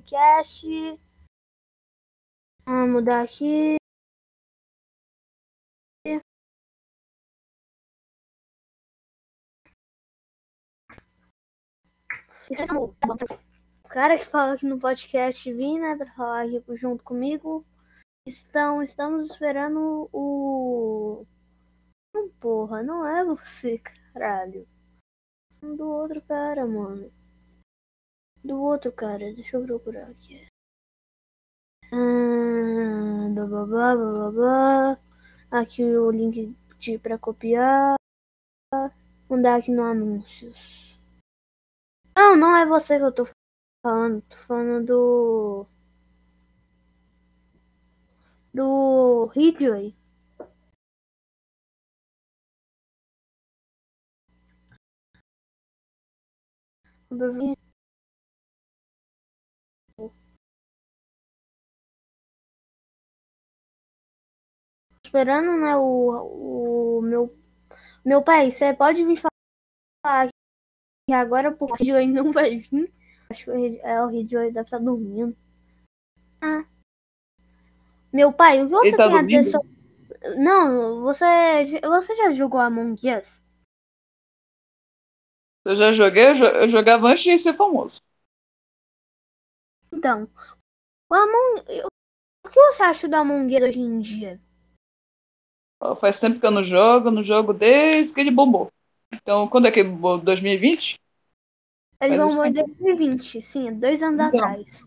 podcast. 0.00 0.66
Vamos 2.64 2.90
mudar 2.90 3.24
aqui. 3.24 3.76
O 13.84 13.88
cara 13.90 14.16
que 14.16 14.24
fala 14.24 14.54
aqui 14.54 14.64
no 14.64 14.78
podcast 14.78 15.52
vir, 15.52 15.78
né, 15.78 15.94
pra 15.96 16.10
falar 16.14 16.46
aqui 16.46 16.62
junto 16.76 17.04
comigo. 17.04 17.66
Estão, 18.26 18.82
estamos 18.82 19.26
esperando 19.26 20.08
o. 20.14 21.26
Não, 22.14 22.30
porra, 22.40 22.82
não 22.82 23.06
é 23.06 23.22
você, 23.22 23.78
caralho. 24.14 24.66
Do 25.60 25.86
outro 25.86 26.22
cara, 26.22 26.66
mano. 26.66 27.19
Do 28.42 28.60
outro 28.60 28.90
cara, 28.90 29.32
deixa 29.34 29.56
eu 29.56 29.64
procurar 29.64 30.08
aqui. 30.08 30.46
Ah, 31.92 33.28
bababá, 33.34 33.94
bababá. 33.96 34.98
Aqui 35.50 35.82
o 35.84 36.10
link 36.10 36.56
de, 36.78 36.98
pra 36.98 37.18
copiar. 37.18 37.96
Mandar 39.28 39.56
aqui 39.56 39.70
no 39.70 39.82
anúncios. 39.82 40.98
Não, 42.16 42.36
não 42.36 42.56
é 42.56 42.64
você 42.66 42.98
que 42.98 43.04
eu 43.04 43.12
tô 43.12 43.26
falando. 43.84 44.22
Tô 44.22 44.36
falando 44.36 44.86
do. 44.86 45.66
Do 48.54 49.26
Ridgeway. 49.34 49.94
Esperando, 65.10 65.56
né, 65.56 65.76
o, 65.76 66.98
o 67.00 67.02
meu, 67.02 67.36
meu 68.04 68.22
pai, 68.22 68.48
você 68.48 68.72
pode 68.72 69.04
vir 69.04 69.16
falar 69.18 70.28
que 71.04 71.12
agora 71.12 71.50
o 71.58 71.74
Ridgeway 71.74 72.06
não 72.06 72.30
vai 72.30 72.58
vir? 72.58 72.94
Acho 73.28 73.46
que 73.46 73.80
é, 73.82 74.00
o 74.00 74.06
Ridgeway 74.06 74.52
deve 74.52 74.66
estar 74.68 74.78
dormindo. 74.78 75.36
Ah. 76.40 76.64
Meu 78.12 78.32
pai, 78.32 78.62
o 78.62 78.68
que 78.68 78.70
você 78.70 78.96
tá 78.96 79.08
tem 79.08 79.18
a 79.18 79.22
dizer 79.22 79.42
dormindo? 79.42 79.50
sobre... 79.50 79.68
Não, 80.38 81.00
você, 81.00 81.26
você 81.82 82.14
já 82.14 82.30
jogou 82.30 82.60
Among 82.60 82.94
Us? 83.18 83.42
Eu 85.64 85.74
já 85.76 85.92
joguei, 85.92 86.28
eu 86.28 86.34
jo- 86.36 86.44
eu 86.44 86.68
jogava 86.68 87.08
antes 87.08 87.24
de 87.24 87.36
ser 87.36 87.52
famoso. 87.54 88.00
Então, 89.92 90.30
o 91.10 91.14
Among... 91.14 91.64
O 92.46 92.48
que 92.48 92.60
você 92.60 92.82
acha 92.84 93.08
do 93.08 93.16
Among 93.16 93.56
Us 93.56 93.62
hoje 93.62 93.80
em 93.80 94.00
dia? 94.00 94.40
Faz 95.98 96.20
tempo 96.20 96.38
que 96.38 96.46
eu 96.46 96.50
não 96.50 96.62
jogo, 96.62 97.10
não 97.10 97.24
jogo 97.24 97.52
desde 97.52 98.12
que 98.14 98.20
ele 98.20 98.30
bombou. 98.30 98.70
Então, 99.12 99.48
quando 99.48 99.66
é 99.66 99.70
que 99.70 99.80
ele 99.80 99.88
bombou? 99.90 100.18
2020? 100.18 100.98
Ele 102.00 102.16
Faz 102.16 102.28
bombou 102.28 102.44
em 102.46 102.52
tempo. 102.52 102.70
2020, 102.76 103.42
sim, 103.42 103.72
dois 103.74 104.02
anos 104.02 104.20
Então. 104.20 104.40
atrás. 104.40 104.84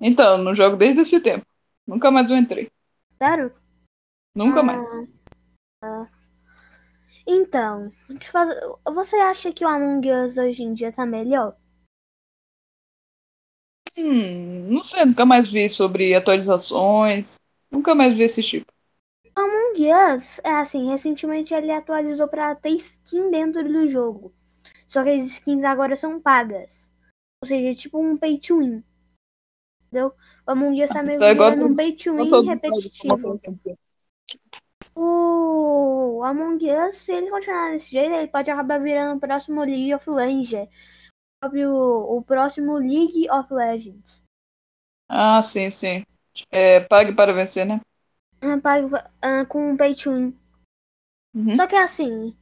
Então, 0.00 0.38
eu 0.38 0.44
não 0.44 0.54
jogo 0.54 0.76
desde 0.76 1.00
esse 1.02 1.20
tempo. 1.20 1.44
Nunca 1.86 2.10
mais 2.10 2.30
eu 2.30 2.36
entrei. 2.36 2.70
Sério? 3.18 3.52
Nunca 4.34 4.60
Ah, 4.60 4.62
mais. 4.62 5.08
ah. 5.82 6.08
Então, 7.26 7.92
você 8.86 9.16
acha 9.16 9.52
que 9.52 9.64
o 9.64 9.68
Among 9.68 10.10
Us 10.10 10.38
hoje 10.38 10.62
em 10.62 10.72
dia 10.72 10.92
tá 10.92 11.04
melhor? 11.04 11.56
Hum, 13.96 14.68
não 14.72 14.82
sei, 14.82 15.04
nunca 15.04 15.26
mais 15.26 15.48
vi 15.48 15.68
sobre 15.68 16.14
atualizações. 16.14 17.38
Nunca 17.70 17.94
mais 17.94 18.14
vi 18.14 18.22
esse 18.22 18.42
tipo. 18.42 18.72
Among 19.38 20.14
Us, 20.14 20.40
é 20.40 20.50
assim, 20.50 20.88
recentemente 20.88 21.54
ele 21.54 21.70
atualizou 21.70 22.26
pra 22.26 22.54
ter 22.54 22.70
skin 22.70 23.30
dentro 23.30 23.62
do 23.62 23.88
jogo. 23.88 24.34
Só 24.86 25.04
que 25.04 25.10
as 25.10 25.26
skins 25.26 25.64
agora 25.64 25.94
são 25.94 26.20
pagas. 26.20 26.92
Ou 27.42 27.48
seja, 27.48 27.70
é 27.70 27.74
tipo 27.74 27.98
um 28.00 28.16
pay 28.16 28.38
to 28.38 28.58
win. 28.58 28.82
Entendeu? 29.86 30.12
O 30.46 30.50
Among 30.50 30.82
Us 30.82 30.90
tá 30.90 31.02
meio 31.02 31.20
Tá 31.20 31.32
virando 31.32 31.66
um 31.66 31.76
pay 31.76 31.94
to 31.94 32.16
win 32.16 32.46
repetitivo. 32.46 33.40
O 34.94 36.20
Among 36.24 36.72
Us, 36.72 36.96
se 36.96 37.12
ele 37.12 37.30
continuar 37.30 37.70
desse 37.70 37.92
jeito, 37.92 38.12
ele 38.12 38.26
pode 38.26 38.50
acabar 38.50 38.80
virando 38.80 39.16
o 39.16 39.20
próximo 39.20 39.60
League 39.60 39.94
of 39.94 40.10
Legends. 40.10 40.68
O 41.42 42.22
próximo 42.22 42.74
League 42.74 43.30
of 43.30 43.54
Legends. 43.54 44.24
Ah, 45.08 45.40
sim, 45.40 45.70
sim. 45.70 46.04
É, 46.50 46.80
pague 46.80 47.12
para 47.12 47.32
vencer, 47.32 47.64
né? 47.64 47.80
Ah, 48.42 48.58
ah, 49.22 49.44
com 49.46 49.70
um 49.70 49.76
pay 49.76 49.94
to 49.94 50.10
win. 50.12 50.36
Uhum. 51.34 51.54
Só 51.54 51.66
que 51.66 51.76
assim, 51.76 52.34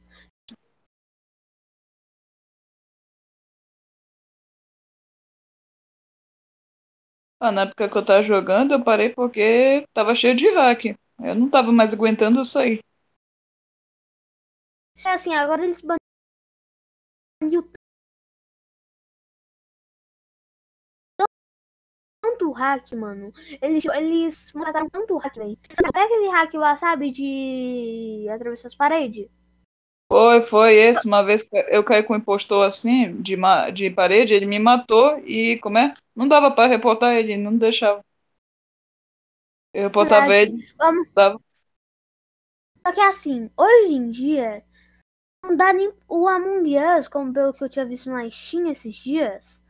Ah, 7.39 7.51
na 7.51 7.61
época 7.63 7.89
que 7.89 7.97
eu 7.97 8.05
tava 8.05 8.23
jogando, 8.23 8.73
eu 8.73 8.83
parei 8.83 9.09
porque 9.09 9.85
tava 9.93 10.15
cheio 10.15 10.35
de 10.35 10.49
hack. 10.53 10.85
Eu 11.19 11.35
não 11.35 11.49
tava 11.49 11.71
mais 11.71 11.93
aguentando 11.93 12.43
sair. 12.45 12.81
se 14.95 15.07
assim, 15.09 15.33
agora 15.33 15.63
eles 15.63 15.81
baniram 15.81 17.76
tanto 22.37 22.51
hack, 22.51 22.91
mano. 22.93 23.31
Eles, 23.61 23.85
eles 23.85 24.51
mataram 24.53 24.89
tanto 24.89 25.17
hack, 25.17 25.35
velho. 25.35 25.57
Até 25.85 26.03
aquele 26.03 26.29
hack 26.29 26.53
lá, 26.55 26.77
sabe, 26.77 27.11
de 27.11 28.27
atravessar 28.29 28.67
as 28.67 28.75
paredes. 28.75 29.27
Foi, 30.11 30.41
foi 30.41 30.75
esse. 30.75 31.07
Uma 31.07 31.23
vez 31.23 31.47
que 31.47 31.55
eu 31.69 31.83
caí 31.83 32.03
com 32.03 32.13
um 32.13 32.17
impostor 32.17 32.65
assim, 32.65 33.21
de, 33.21 33.35
ma- 33.35 33.69
de 33.69 33.89
parede, 33.89 34.33
ele 34.33 34.45
me 34.45 34.59
matou 34.59 35.17
e, 35.19 35.57
como 35.59 35.77
é? 35.77 35.93
Não 36.15 36.27
dava 36.27 36.51
pra 36.51 36.65
reportar 36.65 37.15
ele, 37.15 37.37
não 37.37 37.55
deixava. 37.57 38.03
Eu 39.73 39.83
reportava 39.83 40.25
Verdade. 40.25 40.35
ele, 40.35 40.65
Vamos. 40.77 41.07
dava. 41.15 41.39
Só 42.85 42.91
que 42.93 43.01
assim, 43.01 43.51
hoje 43.55 43.93
em 43.93 44.09
dia, 44.09 44.63
não 45.43 45.55
dá 45.55 45.73
nem 45.73 45.93
o 46.09 46.27
Among 46.27 46.77
Us, 46.99 47.07
como 47.07 47.33
pelo 47.33 47.53
que 47.53 47.63
eu 47.63 47.69
tinha 47.69 47.85
visto 47.85 48.09
na 48.09 48.29
Steam 48.31 48.67
esses 48.69 48.95
dias, 48.95 49.63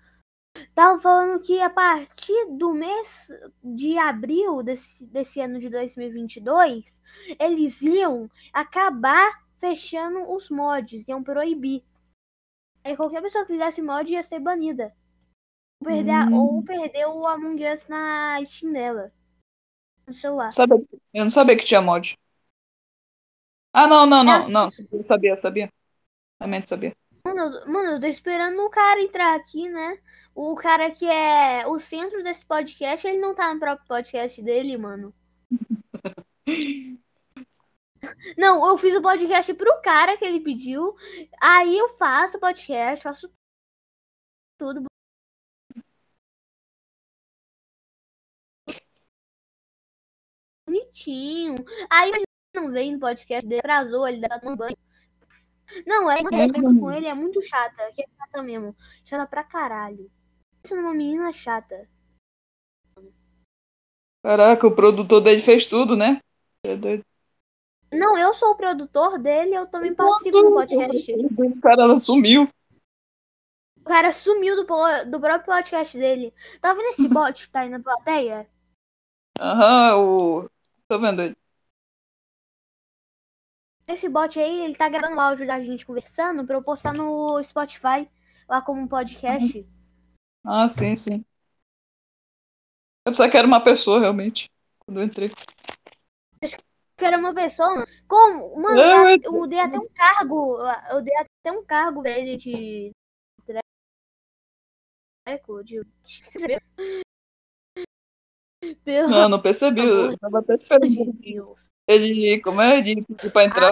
tava 0.75 0.97
falando 0.99 1.39
que 1.41 1.59
a 1.61 1.69
partir 1.69 2.47
do 2.57 2.73
mês 2.73 3.29
de 3.63 3.97
abril 3.97 4.63
desse, 4.63 5.05
desse 5.07 5.39
ano 5.41 5.59
de 5.59 5.69
2022, 5.69 7.01
eles 7.39 7.81
iam 7.81 8.29
acabar 8.53 9.31
fechando 9.59 10.31
os 10.35 10.49
mods, 10.49 11.07
iam 11.07 11.23
proibir. 11.23 11.83
Aí 12.83 12.97
qualquer 12.97 13.21
pessoa 13.21 13.45
que 13.45 13.53
fizesse 13.53 13.81
mod 13.83 14.11
ia 14.11 14.23
ser 14.23 14.39
banida. 14.39 14.91
Ou 15.79 15.87
perder, 15.87 16.11
a- 16.11 16.29
Hum. 16.31 16.33
ou 16.33 16.63
perder 16.63 17.07
o 17.07 17.27
Among 17.27 17.63
Us 17.73 17.87
na 17.87 18.39
Steam 18.45 18.73
dela. 18.73 19.11
No 20.07 20.13
celular. 20.13 20.55
Sabe, 20.55 20.73
eu 21.13 21.23
não 21.23 21.29
sabia 21.29 21.55
que 21.57 21.63
tinha 21.65 21.81
mod. 21.81 22.17
Ah, 23.73 23.87
não, 23.87 24.05
não, 24.05 24.23
É 24.25 24.31
não, 24.31 24.37
assim, 24.37 24.49
não. 24.49 24.67
Eu 24.91 25.05
sabia, 25.05 25.31
eu 25.31 25.37
sabia. 25.37 25.71
Realmente 26.39 26.69
sabia. 26.69 26.95
Mano, 27.47 27.55
eu- 27.59 27.71
mano, 27.71 27.91
eu 27.91 27.99
tô 28.01 28.07
esperando 28.07 28.59
o 28.61 28.69
cara 28.69 29.01
entrar 29.01 29.35
aqui, 29.35 29.69
né? 29.69 29.99
O 30.35 30.55
cara 30.55 30.91
que 30.91 31.05
é 31.05 31.65
o 31.67 31.79
centro 31.79 32.21
desse 32.23 32.45
podcast, 32.45 33.07
ele 33.07 33.17
não 33.19 33.33
tá 33.35 33.53
no 33.53 33.59
próprio 33.59 33.87
podcast 33.87 34.41
dele, 34.41 34.77
mano. 34.77 35.13
Não, 38.37 38.65
eu 38.67 38.77
fiz 38.77 38.95
o 38.95 39.01
podcast 39.01 39.53
pro 39.53 39.81
cara 39.81 40.17
que 40.17 40.25
ele 40.25 40.39
pediu. 40.39 40.95
Aí 41.41 41.77
eu 41.77 41.89
faço 41.97 42.37
o 42.37 42.39
podcast, 42.39 43.03
faço 43.03 43.29
tudo 44.57 44.87
bonitinho. 50.65 51.63
Aí 51.89 52.09
ele 52.11 52.23
não 52.55 52.71
veio 52.71 52.93
no 52.93 52.99
podcast 52.99 53.47
dele, 53.47 53.59
atrasou, 53.59 54.07
ele 54.07 54.17
estar 54.17 54.39
tomando 54.39 54.57
banho. 54.57 54.77
Não, 55.85 56.09
é, 56.09 56.19
eu 56.21 56.53
conto 56.53 56.79
com 56.79 56.91
ele 56.91 57.07
é 57.07 57.13
muito 57.13 57.41
chata, 57.41 57.91
que 57.93 58.01
é 58.01 58.05
chata 58.17 58.41
mesmo. 58.43 58.75
Chata 59.03 59.27
pra 59.27 59.43
caralho. 59.43 60.09
Isso 60.63 60.75
é 60.75 60.79
uma 60.79 60.93
menina 60.93 61.31
chata. 61.31 61.87
Caraca, 64.23 64.67
o 64.67 64.75
produtor 64.75 65.21
dele 65.21 65.41
fez 65.41 65.67
tudo, 65.67 65.95
né? 65.95 66.21
Você 66.65 66.73
é 66.73 66.75
doido. 66.75 67.05
Não, 67.91 68.17
eu 68.17 68.33
sou 68.33 68.51
o 68.51 68.57
produtor 68.57 69.17
dele, 69.17 69.55
eu 69.55 69.65
também 69.65 69.93
participo 69.93 70.41
do 70.41 70.53
podcast. 70.53 71.13
O 71.13 71.61
cara 71.61 71.97
sumiu. 71.97 72.49
O 73.79 73.83
cara 73.83 74.11
sumiu 74.11 74.55
do, 74.57 74.63
do 75.09 75.19
próprio 75.19 75.45
podcast 75.45 75.97
dele. 75.97 76.33
Tá 76.59 76.73
vendo 76.73 76.87
esse 76.87 77.07
bot 77.07 77.45
que 77.45 77.49
tá 77.49 77.61
aí 77.61 77.69
na 77.69 77.79
plateia? 77.79 78.49
Aham, 79.39 79.97
o. 79.97 80.49
Tô 80.89 80.99
vendo 80.99 81.21
ele. 81.21 81.37
Esse 83.87 84.09
bot 84.09 84.37
aí, 84.39 84.65
ele 84.65 84.75
tá 84.75 84.89
gravando 84.89 85.15
o 85.15 85.19
áudio 85.19 85.47
da 85.47 85.59
gente 85.61 85.85
conversando 85.85 86.45
pra 86.45 86.55
eu 86.57 86.63
postar 86.63 86.93
no 86.93 87.41
Spotify, 87.43 88.09
lá 88.47 88.61
como 88.61 88.81
um 88.81 88.87
podcast. 88.87 89.65
Ah, 90.45 90.67
sim, 90.67 90.95
sim. 90.95 91.25
Eu 93.05 93.13
pensava 93.13 93.31
que 93.31 93.37
era 93.37 93.47
uma 93.47 93.63
pessoa, 93.63 93.99
realmente, 94.01 94.49
quando 94.79 94.99
eu 94.99 95.05
entrei. 95.05 95.29
Que 96.97 97.05
era 97.05 97.17
uma 97.17 97.33
pessoa, 97.33 97.69
mano. 97.69 97.85
Como? 98.07 98.61
Mano, 98.61 98.79
eu, 98.81 99.19
eu- 99.23 99.35
eu 99.41 99.47
dei 99.47 99.59
até 99.59 99.79
um 99.79 99.87
cargo. 99.89 100.57
Eu 100.89 101.01
dei 101.01 101.15
até 101.15 101.51
um 101.51 101.63
cargo 101.63 102.01
pra 102.01 102.11
ele 102.11 102.35
de. 102.35 102.91
Treco, 105.23 105.63
de. 105.63 105.81
Pelo 108.83 109.07
Não, 109.09 109.29
não 109.29 109.41
percebi. 109.41 109.81
Eu 109.81 110.17
tava 110.17 110.39
até 110.39 110.55
esperando 110.55 110.89
de 110.89 111.11
Deus. 111.13 111.69
Ele, 111.87 112.41
como 112.41 112.61
é, 112.61 112.79
ele 112.79 113.03
pedir 113.03 113.31
pra 113.31 113.45
entrar. 113.45 113.71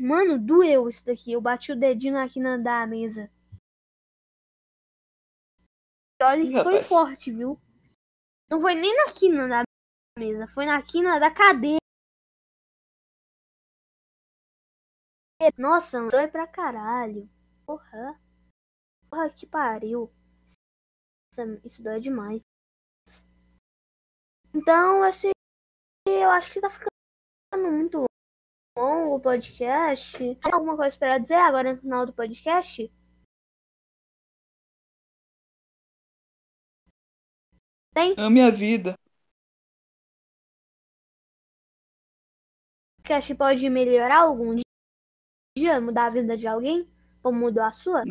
Mano, 0.00 0.38
doeu 0.38 0.88
isso 0.88 1.04
daqui. 1.04 1.32
Eu 1.32 1.40
bati 1.40 1.72
o 1.72 1.78
dedinho 1.78 2.18
aqui 2.18 2.38
na 2.38 2.56
da 2.56 2.86
mesa. 2.86 3.30
E 6.20 6.24
olha 6.24 6.44
que 6.44 6.62
foi 6.62 6.82
forte, 6.82 7.32
viu? 7.32 7.60
Não 8.48 8.60
foi 8.60 8.74
nem 8.74 8.94
na 8.96 9.12
quina 9.12 9.48
da 9.48 9.62
mesa, 10.18 10.46
foi 10.46 10.66
na 10.66 10.80
quina 10.82 11.18
da 11.18 11.30
cadeira. 11.30 11.78
Nossa, 15.58 15.98
mano, 15.98 16.10
dói 16.10 16.28
pra 16.28 16.46
caralho. 16.46 17.28
Porra. 17.66 18.20
Porra, 19.10 19.30
que 19.30 19.46
pariu. 19.46 20.12
Isso, 20.46 21.60
isso 21.64 21.82
dói 21.82 21.98
demais. 21.98 22.40
Então, 24.54 25.04
esse. 25.04 25.30
Eu 26.22 26.30
acho 26.30 26.52
que 26.52 26.60
tá 26.60 26.70
ficando 26.70 26.92
muito 27.72 28.04
bom 28.78 29.16
o 29.16 29.20
podcast. 29.20 30.16
Tem 30.16 30.52
alguma 30.52 30.76
coisa 30.76 30.96
pra 30.96 31.18
dizer 31.18 31.34
agora 31.34 31.74
no 31.74 31.80
final 31.80 32.06
do 32.06 32.12
podcast? 32.12 32.88
Tem? 37.92 38.14
É 38.16 38.22
a 38.22 38.30
minha 38.30 38.52
vida. 38.52 38.96
O 42.98 43.02
podcast 43.02 43.34
pode 43.34 43.68
melhorar 43.68 44.20
algum 44.20 44.54
dia? 45.58 45.80
Mudar 45.80 46.06
a 46.06 46.10
vida 46.10 46.36
de 46.36 46.46
alguém? 46.46 46.88
Como 47.20 47.40
mudou 47.40 47.64
a 47.64 47.72
sua? 47.72 48.04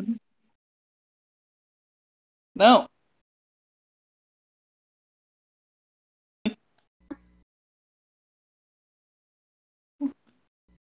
Não, 2.54 2.86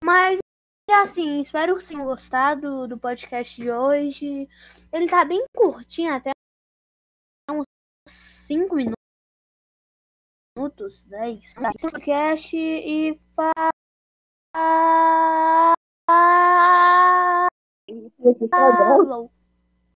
Mas, 0.03 0.39
assim, 1.01 1.41
espero 1.41 1.77
que 1.77 1.87
tenham 1.87 2.05
gostado 2.05 2.87
do 2.87 2.97
podcast 2.97 3.61
de 3.61 3.71
hoje. 3.71 4.47
Ele 4.91 5.07
tá 5.07 5.25
bem 5.25 5.43
curtinho, 5.55 6.13
até 6.13 6.31
uns 7.49 7.65
5 8.07 8.75
minutos, 10.55 11.03
10. 11.05 11.53
Podcast 11.81 12.55
e 12.55 13.19
fa... 13.35 13.51
Falou. 18.49 19.36